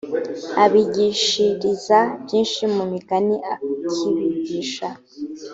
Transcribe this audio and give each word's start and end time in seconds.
abigishiriza 0.63 1.99
byinshi 2.23 2.63
mu 2.75 2.83
migani 2.91 3.35
akibigisha 3.53 4.87